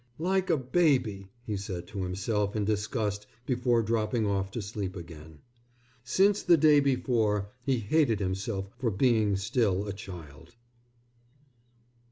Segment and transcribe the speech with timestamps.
[0.17, 5.37] "Like a baby," he said to himself in disgust before dropping off to sleep again.
[6.03, 10.55] Since the day before he hated himself for being still a child.